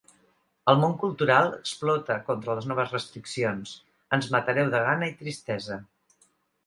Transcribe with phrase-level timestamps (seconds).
[0.71, 3.75] El món cultural explota contra les noves restriccions:
[4.19, 5.79] ‘Ens matareu de gana i tristesa’